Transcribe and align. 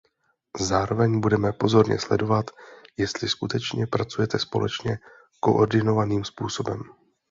Zároveň 0.61 1.19
budeme 1.19 1.53
pozorně 1.53 1.99
sledovat, 1.99 2.45
jestli 2.97 3.29
skutečně 3.29 3.87
pracujete 3.87 4.39
společně 4.39 4.99
koordinovaným 5.39 6.23
způsobem. 6.25 6.81